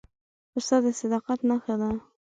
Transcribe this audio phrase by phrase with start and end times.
[0.51, 1.89] پسه د صداقت نښه ده.